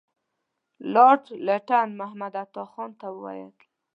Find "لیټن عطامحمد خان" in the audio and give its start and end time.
1.45-2.89